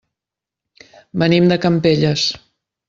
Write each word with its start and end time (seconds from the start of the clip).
Venim 1.25 1.53
de 1.53 1.61
Campelles. 1.67 2.29